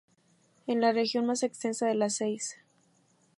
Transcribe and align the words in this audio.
Es 0.65 0.75
la 0.77 0.93
región 0.93 1.27
más 1.27 1.43
extensa 1.43 1.85
de 1.85 1.93
las 1.93 2.15
seis. 2.15 2.57